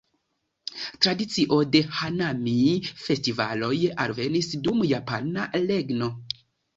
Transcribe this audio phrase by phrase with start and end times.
[1.05, 6.09] Tradicio de "hanami"-festivaloj alvenis dum japana regno.